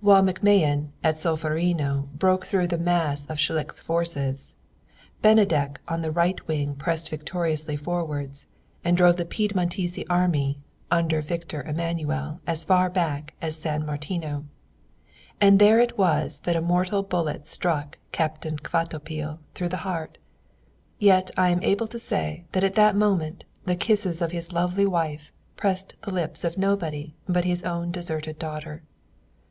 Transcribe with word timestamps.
While 0.00 0.22
MacMahon 0.22 0.90
at 1.02 1.14
Solferino 1.16 2.08
broke 2.12 2.44
through 2.44 2.66
the 2.66 2.76
mass 2.76 3.24
of 3.30 3.38
Schlick's 3.40 3.80
forces, 3.80 4.54
Benedek 5.22 5.80
on 5.88 6.02
the 6.02 6.10
right 6.10 6.46
wing 6.46 6.74
pressed 6.74 7.08
victoriously 7.08 7.76
forwards 7.76 8.46
and 8.84 8.94
drove 8.94 9.16
the 9.16 9.24
Piedmontese 9.24 10.04
army 10.10 10.58
under 10.90 11.22
Victor 11.22 11.62
Emmanuel 11.62 12.42
as 12.46 12.62
far 12.62 12.90
back 12.90 13.32
as 13.40 13.56
San 13.56 13.86
Martino, 13.86 14.44
and 15.40 15.58
there 15.58 15.78
it 15.80 15.96
was 15.96 16.40
that 16.40 16.56
a 16.56 16.60
mortal 16.60 17.02
bullet 17.02 17.46
struck 17.46 17.96
Captain 18.12 18.58
Kvatopil 18.58 19.38
through 19.54 19.70
the 19.70 19.78
heart. 19.88 20.18
Yet 20.98 21.30
I 21.38 21.48
am 21.48 21.62
able 21.62 21.86
to 21.86 21.98
say 21.98 22.44
that 22.52 22.62
at 22.64 22.74
that 22.74 22.96
moment 22.96 23.44
the 23.64 23.76
kisses 23.76 24.20
of 24.20 24.32
his 24.32 24.52
lovely 24.52 24.84
wife 24.84 25.32
pressed 25.56 25.96
the 26.02 26.12
lips 26.12 26.44
of 26.44 26.58
nobody 26.58 27.14
but 27.26 27.46
his 27.46 27.64
own 27.64 27.90
deserted 27.90 28.38
daughter. 28.38 28.82